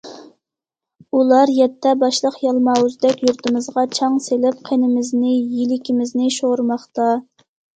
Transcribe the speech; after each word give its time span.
ئۇلار 1.17 1.51
يەتتە 1.57 1.91
باشلىق 2.05 2.39
يالماۋۇزدەك 2.45 3.21
يۇرتىمىزغا 3.27 3.85
چاڭ 3.99 4.17
سېلىپ، 4.29 4.65
قېنىمىزنى، 4.71 5.37
يىلىكىمىزنى 5.59 6.35
شورىماقتا. 6.41 7.11